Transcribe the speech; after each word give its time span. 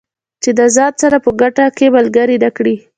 چې 0.43 0.49
د 0.59 0.61
ځان 0.75 0.93
سره 1.01 1.17
په 1.25 1.31
ګټه 1.41 1.65
کې 1.77 1.87
ملګري 1.95 2.37
نه 2.43 2.49
کړي. 2.57 2.75